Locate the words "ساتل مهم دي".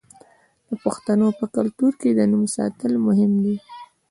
2.55-3.55